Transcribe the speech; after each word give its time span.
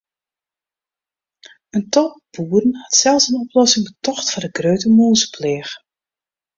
In 1.77 1.83
tal 1.93 2.09
boeren 2.33 2.73
hat 2.83 2.93
sels 3.01 3.27
in 3.29 3.39
oplossing 3.45 3.83
betocht 3.89 4.27
foar 4.31 4.43
de 4.45 4.51
grutte 4.57 4.89
mûzepleach. 4.97 5.71